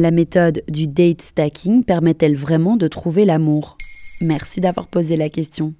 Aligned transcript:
La 0.00 0.12
méthode 0.12 0.62
du 0.68 0.86
date 0.86 1.22
stacking 1.22 1.82
permet-elle 1.82 2.36
vraiment 2.36 2.76
de 2.76 2.86
trouver 2.86 3.24
l'amour? 3.24 3.76
Merci 4.20 4.60
d'avoir 4.60 4.86
posé 4.86 5.16
la 5.16 5.28
question. 5.28 5.74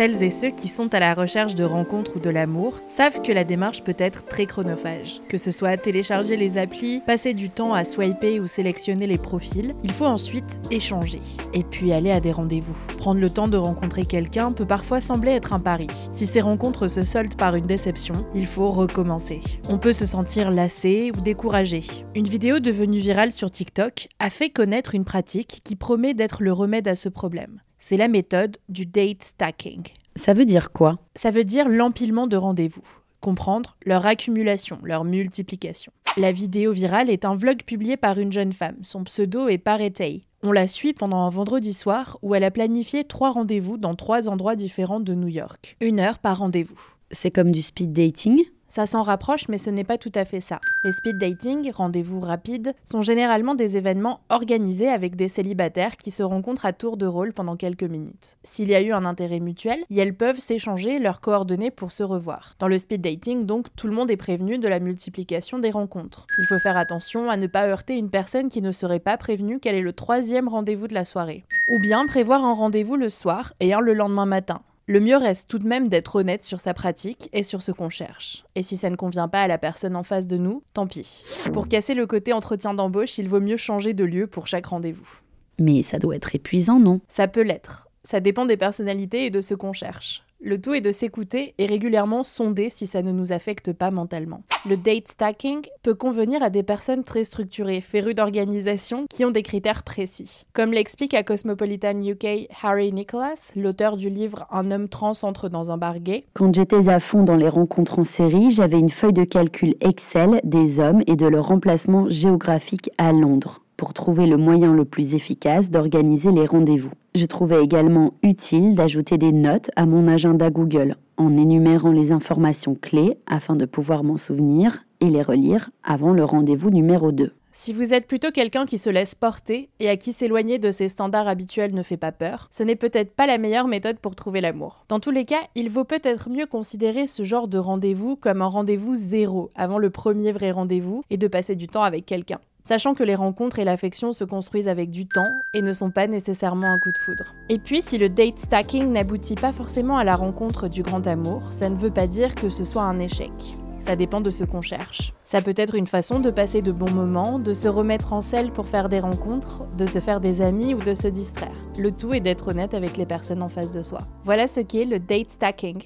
Celles 0.00 0.22
et 0.22 0.30
ceux 0.30 0.48
qui 0.48 0.68
sont 0.68 0.94
à 0.94 0.98
la 0.98 1.12
recherche 1.12 1.54
de 1.54 1.62
rencontres 1.62 2.16
ou 2.16 2.20
de 2.20 2.30
l'amour 2.30 2.80
savent 2.88 3.20
que 3.20 3.32
la 3.32 3.44
démarche 3.44 3.84
peut 3.84 3.96
être 3.98 4.24
très 4.24 4.46
chronophage. 4.46 5.20
Que 5.28 5.36
ce 5.36 5.50
soit 5.50 5.76
télécharger 5.76 6.38
les 6.38 6.56
applis, 6.56 7.02
passer 7.04 7.34
du 7.34 7.50
temps 7.50 7.74
à 7.74 7.84
swiper 7.84 8.40
ou 8.40 8.46
sélectionner 8.46 9.06
les 9.06 9.18
profils, 9.18 9.74
il 9.84 9.92
faut 9.92 10.06
ensuite 10.06 10.58
échanger. 10.70 11.20
Et 11.52 11.64
puis 11.64 11.92
aller 11.92 12.10
à 12.10 12.20
des 12.20 12.32
rendez-vous. 12.32 12.78
Prendre 12.96 13.20
le 13.20 13.28
temps 13.28 13.46
de 13.46 13.58
rencontrer 13.58 14.06
quelqu'un 14.06 14.52
peut 14.52 14.64
parfois 14.64 15.02
sembler 15.02 15.32
être 15.32 15.52
un 15.52 15.60
pari. 15.60 15.88
Si 16.14 16.24
ces 16.24 16.40
rencontres 16.40 16.88
se 16.88 17.04
soldent 17.04 17.36
par 17.36 17.54
une 17.54 17.66
déception, 17.66 18.24
il 18.34 18.46
faut 18.46 18.70
recommencer. 18.70 19.42
On 19.68 19.76
peut 19.76 19.92
se 19.92 20.06
sentir 20.06 20.50
lassé 20.50 21.12
ou 21.14 21.20
découragé. 21.20 21.82
Une 22.14 22.26
vidéo 22.26 22.58
devenue 22.58 23.00
virale 23.00 23.32
sur 23.32 23.50
TikTok 23.50 24.08
a 24.18 24.30
fait 24.30 24.48
connaître 24.48 24.94
une 24.94 25.04
pratique 25.04 25.60
qui 25.62 25.76
promet 25.76 26.14
d'être 26.14 26.42
le 26.42 26.54
remède 26.54 26.88
à 26.88 26.96
ce 26.96 27.10
problème. 27.10 27.60
C'est 27.82 27.96
la 27.96 28.08
méthode 28.08 28.58
du 28.68 28.84
date 28.84 29.22
stacking. 29.22 29.82
Ça 30.14 30.34
veut 30.34 30.44
dire 30.44 30.70
quoi? 30.70 30.98
Ça 31.14 31.30
veut 31.30 31.44
dire 31.44 31.66
l'empilement 31.66 32.26
de 32.26 32.36
rendez-vous. 32.36 32.86
Comprendre 33.20 33.78
leur 33.86 34.04
accumulation, 34.04 34.78
leur 34.84 35.04
multiplication. 35.04 35.90
La 36.18 36.30
vidéo 36.30 36.72
virale 36.72 37.08
est 37.08 37.24
un 37.24 37.34
vlog 37.34 37.62
publié 37.62 37.96
par 37.96 38.18
une 38.18 38.32
jeune 38.32 38.52
femme. 38.52 38.76
Son 38.82 39.04
pseudo 39.04 39.48
est 39.48 39.56
Paretei. 39.56 40.26
On 40.42 40.52
la 40.52 40.68
suit 40.68 40.92
pendant 40.92 41.20
un 41.20 41.30
vendredi 41.30 41.72
soir 41.72 42.18
où 42.20 42.34
elle 42.34 42.44
a 42.44 42.50
planifié 42.50 43.04
trois 43.04 43.30
rendez-vous 43.30 43.78
dans 43.78 43.94
trois 43.94 44.28
endroits 44.28 44.56
différents 44.56 45.00
de 45.00 45.14
New 45.14 45.28
York. 45.28 45.78
Une 45.80 46.00
heure 46.00 46.18
par 46.18 46.38
rendez-vous. 46.38 46.80
C'est 47.10 47.30
comme 47.30 47.50
du 47.50 47.62
speed 47.62 47.94
dating? 47.94 48.44
Ça 48.70 48.86
s'en 48.86 49.02
rapproche, 49.02 49.48
mais 49.48 49.58
ce 49.58 49.68
n'est 49.68 49.84
pas 49.84 49.98
tout 49.98 50.12
à 50.14 50.24
fait 50.24 50.40
ça. 50.40 50.60
Les 50.84 50.92
speed 50.92 51.18
dating, 51.18 51.70
rendez-vous 51.72 52.20
rapides, 52.20 52.72
sont 52.84 53.02
généralement 53.02 53.54
des 53.54 53.76
événements 53.76 54.20
organisés 54.30 54.88
avec 54.88 55.16
des 55.16 55.28
célibataires 55.28 55.96
qui 55.96 56.10
se 56.10 56.22
rencontrent 56.22 56.66
à 56.66 56.72
tour 56.72 56.96
de 56.96 57.06
rôle 57.06 57.32
pendant 57.32 57.56
quelques 57.56 57.82
minutes. 57.82 58.38
S'il 58.42 58.68
y 58.68 58.74
a 58.74 58.80
eu 58.80 58.92
un 58.92 59.04
intérêt 59.04 59.40
mutuel, 59.40 59.84
elles 60.00 60.14
peuvent 60.14 60.38
s'échanger 60.38 60.98
leurs 60.98 61.20
coordonnées 61.20 61.70
pour 61.70 61.92
se 61.92 62.02
revoir. 62.02 62.54
Dans 62.58 62.68
le 62.68 62.78
speed 62.78 63.02
dating, 63.02 63.44
donc, 63.44 63.66
tout 63.76 63.86
le 63.86 63.92
monde 63.92 64.10
est 64.10 64.16
prévenu 64.16 64.58
de 64.58 64.68
la 64.68 64.80
multiplication 64.80 65.58
des 65.58 65.70
rencontres. 65.70 66.26
Il 66.38 66.46
faut 66.46 66.58
faire 66.58 66.76
attention 66.76 67.28
à 67.28 67.36
ne 67.36 67.46
pas 67.46 67.66
heurter 67.66 67.98
une 67.98 68.10
personne 68.10 68.48
qui 68.48 68.62
ne 68.62 68.72
serait 68.72 69.00
pas 69.00 69.18
prévenue 69.18 69.58
qu'elle 69.58 69.74
est 69.74 69.82
le 69.82 69.92
troisième 69.92 70.48
rendez-vous 70.48 70.88
de 70.88 70.94
la 70.94 71.04
soirée. 71.04 71.44
Ou 71.68 71.80
bien 71.80 72.06
prévoir 72.06 72.44
un 72.44 72.54
rendez-vous 72.54 72.96
le 72.96 73.08
soir 73.08 73.52
et 73.60 73.74
un 73.74 73.80
le 73.80 73.94
lendemain 73.94 74.26
matin. 74.26 74.62
Le 74.90 74.98
mieux 74.98 75.16
reste 75.16 75.48
tout 75.48 75.60
de 75.60 75.68
même 75.68 75.86
d'être 75.86 76.16
honnête 76.16 76.42
sur 76.42 76.58
sa 76.58 76.74
pratique 76.74 77.28
et 77.32 77.44
sur 77.44 77.62
ce 77.62 77.70
qu'on 77.70 77.90
cherche. 77.90 78.44
Et 78.56 78.64
si 78.64 78.76
ça 78.76 78.90
ne 78.90 78.96
convient 78.96 79.28
pas 79.28 79.42
à 79.42 79.46
la 79.46 79.56
personne 79.56 79.94
en 79.94 80.02
face 80.02 80.26
de 80.26 80.36
nous, 80.36 80.64
tant 80.74 80.88
pis. 80.88 81.22
Pour 81.52 81.68
casser 81.68 81.94
le 81.94 82.08
côté 82.08 82.32
entretien 82.32 82.74
d'embauche, 82.74 83.16
il 83.16 83.28
vaut 83.28 83.38
mieux 83.38 83.56
changer 83.56 83.94
de 83.94 84.02
lieu 84.02 84.26
pour 84.26 84.48
chaque 84.48 84.66
rendez-vous. 84.66 85.20
Mais 85.60 85.84
ça 85.84 86.00
doit 86.00 86.16
être 86.16 86.34
épuisant, 86.34 86.80
non? 86.80 87.00
Ça 87.06 87.28
peut 87.28 87.42
l'être. 87.42 87.86
Ça 88.02 88.18
dépend 88.18 88.46
des 88.46 88.56
personnalités 88.56 89.26
et 89.26 89.30
de 89.30 89.40
ce 89.40 89.54
qu'on 89.54 89.72
cherche. 89.72 90.24
Le 90.42 90.58
tout 90.58 90.72
est 90.72 90.80
de 90.80 90.90
s'écouter 90.90 91.54
et 91.58 91.66
régulièrement 91.66 92.24
sonder 92.24 92.70
si 92.70 92.86
ça 92.86 93.02
ne 93.02 93.12
nous 93.12 93.30
affecte 93.30 93.74
pas 93.74 93.90
mentalement. 93.90 94.42
Le 94.66 94.78
date 94.78 95.08
stacking 95.08 95.60
peut 95.82 95.94
convenir 95.94 96.42
à 96.42 96.48
des 96.48 96.62
personnes 96.62 97.04
très 97.04 97.24
structurées, 97.24 97.82
férues 97.82 98.14
d'organisation, 98.14 99.04
qui 99.10 99.26
ont 99.26 99.30
des 99.30 99.42
critères 99.42 99.82
précis. 99.82 100.46
Comme 100.54 100.72
l'explique 100.72 101.12
à 101.12 101.24
Cosmopolitan 101.24 102.00
UK 102.00 102.48
Harry 102.62 102.90
Nicholas, 102.90 103.52
l'auteur 103.54 103.98
du 103.98 104.08
livre 104.08 104.46
Un 104.50 104.70
homme 104.70 104.88
trans 104.88 105.12
entre 105.24 105.50
dans 105.50 105.72
un 105.72 105.76
bar 105.76 105.98
gay. 106.00 106.24
Quand 106.32 106.54
j'étais 106.54 106.88
à 106.88 107.00
fond 107.00 107.22
dans 107.22 107.36
les 107.36 107.50
rencontres 107.50 107.98
en 107.98 108.04
série, 108.04 108.50
j'avais 108.50 108.78
une 108.78 108.88
feuille 108.88 109.12
de 109.12 109.24
calcul 109.24 109.74
Excel 109.82 110.40
des 110.44 110.78
hommes 110.78 111.02
et 111.06 111.16
de 111.16 111.26
leur 111.26 111.50
emplacement 111.50 112.08
géographique 112.08 112.88
à 112.96 113.12
Londres 113.12 113.60
pour 113.80 113.94
trouver 113.94 114.26
le 114.26 114.36
moyen 114.36 114.74
le 114.74 114.84
plus 114.84 115.14
efficace 115.14 115.70
d'organiser 115.70 116.30
les 116.32 116.44
rendez-vous. 116.44 116.90
Je 117.14 117.24
trouvais 117.24 117.64
également 117.64 118.12
utile 118.22 118.74
d'ajouter 118.74 119.16
des 119.16 119.32
notes 119.32 119.70
à 119.74 119.86
mon 119.86 120.06
agenda 120.06 120.50
Google 120.50 120.96
en 121.16 121.34
énumérant 121.38 121.90
les 121.90 122.12
informations 122.12 122.74
clés 122.74 123.16
afin 123.26 123.56
de 123.56 123.64
pouvoir 123.64 124.04
m'en 124.04 124.18
souvenir 124.18 124.84
et 125.00 125.08
les 125.08 125.22
relire 125.22 125.70
avant 125.82 126.12
le 126.12 126.24
rendez-vous 126.24 126.68
numéro 126.68 127.10
2. 127.10 127.32
Si 127.52 127.72
vous 127.72 127.94
êtes 127.94 128.06
plutôt 128.06 128.30
quelqu'un 128.30 128.66
qui 128.66 128.76
se 128.76 128.90
laisse 128.90 129.14
porter 129.14 129.70
et 129.80 129.88
à 129.88 129.96
qui 129.96 130.12
s'éloigner 130.12 130.58
de 130.58 130.70
ses 130.70 130.88
standards 130.88 131.26
habituels 131.26 131.74
ne 131.74 131.82
fait 131.82 131.96
pas 131.96 132.12
peur, 132.12 132.48
ce 132.50 132.62
n'est 132.62 132.76
peut-être 132.76 133.14
pas 133.16 133.26
la 133.26 133.38
meilleure 133.38 133.66
méthode 133.66 133.98
pour 133.98 134.14
trouver 134.14 134.42
l'amour. 134.42 134.84
Dans 134.90 135.00
tous 135.00 135.10
les 135.10 135.24
cas, 135.24 135.40
il 135.54 135.70
vaut 135.70 135.84
peut-être 135.84 136.28
mieux 136.28 136.46
considérer 136.46 137.06
ce 137.06 137.22
genre 137.22 137.48
de 137.48 137.56
rendez-vous 137.56 138.14
comme 138.16 138.42
un 138.42 138.46
rendez-vous 138.46 138.94
zéro 138.94 139.48
avant 139.54 139.78
le 139.78 139.88
premier 139.88 140.32
vrai 140.32 140.50
rendez-vous 140.50 141.02
et 141.08 141.16
de 141.16 141.28
passer 141.28 141.56
du 141.56 141.66
temps 141.66 141.82
avec 141.82 142.04
quelqu'un 142.04 142.40
sachant 142.64 142.94
que 142.94 143.02
les 143.02 143.14
rencontres 143.14 143.58
et 143.58 143.64
l'affection 143.64 144.12
se 144.12 144.24
construisent 144.24 144.68
avec 144.68 144.90
du 144.90 145.06
temps 145.06 145.30
et 145.54 145.62
ne 145.62 145.72
sont 145.72 145.90
pas 145.90 146.06
nécessairement 146.06 146.66
un 146.66 146.78
coup 146.78 146.92
de 146.92 146.98
foudre. 146.98 147.34
Et 147.48 147.58
puis, 147.58 147.82
si 147.82 147.98
le 147.98 148.08
date 148.08 148.38
stacking 148.38 148.92
n'aboutit 148.92 149.34
pas 149.34 149.52
forcément 149.52 149.98
à 149.98 150.04
la 150.04 150.16
rencontre 150.16 150.68
du 150.68 150.82
grand 150.82 151.06
amour, 151.06 151.52
ça 151.52 151.68
ne 151.68 151.76
veut 151.76 151.90
pas 151.90 152.06
dire 152.06 152.34
que 152.34 152.48
ce 152.48 152.64
soit 152.64 152.82
un 152.82 152.98
échec. 152.98 153.56
Ça 153.80 153.96
dépend 153.96 154.20
de 154.20 154.30
ce 154.30 154.44
qu'on 154.44 154.60
cherche. 154.60 155.14
Ça 155.24 155.40
peut 155.40 155.54
être 155.56 155.74
une 155.74 155.86
façon 155.86 156.20
de 156.20 156.30
passer 156.30 156.60
de 156.60 156.70
bons 156.70 156.90
moments, 156.90 157.38
de 157.38 157.54
se 157.54 157.66
remettre 157.66 158.12
en 158.12 158.20
selle 158.20 158.52
pour 158.52 158.68
faire 158.68 158.90
des 158.90 159.00
rencontres, 159.00 159.64
de 159.78 159.86
se 159.86 160.00
faire 160.00 160.20
des 160.20 160.42
amis 160.42 160.74
ou 160.74 160.82
de 160.82 160.94
se 160.94 161.08
distraire. 161.08 161.56
Le 161.78 161.90
tout 161.90 162.12
est 162.12 162.20
d'être 162.20 162.48
honnête 162.48 162.74
avec 162.74 162.98
les 162.98 163.06
personnes 163.06 163.42
en 163.42 163.48
face 163.48 163.70
de 163.70 163.80
soi. 163.80 164.02
Voilà 164.22 164.48
ce 164.48 164.60
qu'est 164.60 164.84
le 164.84 164.98
date 164.98 165.30
stacking. 165.30 165.82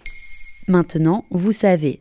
Maintenant, 0.67 1.25
vous 1.31 1.53
savez, 1.53 2.01